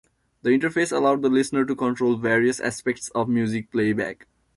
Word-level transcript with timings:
The 0.41 0.49
interface 0.49 0.91
allowed 0.91 1.21
the 1.21 1.29
listener 1.29 1.63
to 1.63 1.75
control 1.75 2.15
various 2.17 2.59
aspects 2.59 3.09
of 3.09 3.29
music 3.29 3.69
playback. 3.71 4.25